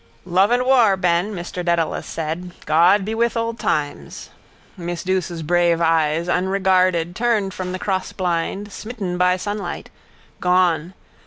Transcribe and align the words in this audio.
—Love 0.25 0.49
and 0.49 0.63
War, 0.65 0.97
Ben, 0.97 1.31
Mr 1.31 1.63
Dedalus 1.63 2.07
said. 2.07 2.53
God 2.65 3.05
be 3.05 3.13
with 3.13 3.37
old 3.37 3.59
times. 3.59 4.31
Miss 4.75 5.03
Douce's 5.03 5.43
brave 5.43 5.79
eyes, 5.79 6.27
unregarded, 6.27 7.15
turned 7.15 7.53
from 7.53 7.71
the 7.71 7.77
crossblind, 7.77 8.71
smitten 8.71 9.19
by 9.19 9.37
sunlight. 9.37 9.91
Gone. 10.39 10.95